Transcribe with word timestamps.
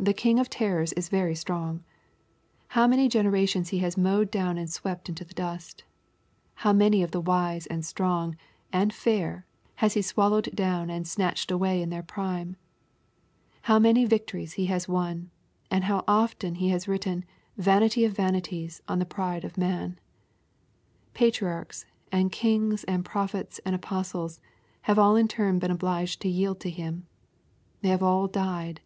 The 0.00 0.12
king 0.12 0.40
of 0.40 0.50
terrors 0.50 0.92
is 0.94 1.08
very 1.08 1.36
strong. 1.36 1.84
How 2.70 2.88
many 2.88 3.08
generations 3.08 3.68
he 3.68 3.78
has 3.86 3.96
mowed 3.96 4.28
down 4.28 4.58
and 4.58 4.68
swept 4.68 5.08
into 5.08 5.24
the 5.24 5.32
dust 5.32 5.84
1 6.62 6.62
How 6.64 6.72
many 6.72 7.04
of 7.04 7.12
the 7.12 7.20
wise 7.20 7.68
and 7.68 7.84
strong, 7.86 8.36
and 8.72 8.92
fair, 8.92 9.46
he 9.78 9.86
has 9.86 10.06
swallowed 10.06 10.50
down 10.56 10.90
and 10.90 11.06
snatched 11.06 11.52
away 11.52 11.80
in 11.80 11.90
their 11.90 12.02
prime 12.02 12.56
I 12.58 13.66
How 13.68 13.78
many 13.78 14.04
victories 14.06 14.54
he 14.54 14.66
has 14.66 14.88
won, 14.88 15.30
and 15.70 15.84
how 15.84 16.02
often 16.08 16.56
he 16.56 16.70
has 16.70 16.88
written" 16.88 17.24
vanity 17.56 18.04
of 18.04 18.10
vanities," 18.12 18.82
on 18.88 18.98
the 18.98 19.04
pride 19.06 19.44
of 19.44 19.56
man 19.56 20.00
I 20.00 20.00
Patriarchs, 21.16 21.86
and 22.10 22.32
kings, 22.32 22.82
and 22.90 23.04
prophets, 23.04 23.60
and 23.64 23.76
apostles, 23.76 24.40
have 24.90 24.98
all 24.98 25.14
in 25.14 25.28
turn 25.28 25.60
been 25.60 25.70
obliged 25.70 26.20
to 26.22 26.28
yield 26.28 26.58
to 26.58 26.70
him. 26.70 27.06
They 27.82 27.90
have 27.90 28.02
all 28.02 28.26
died. 28.26 28.80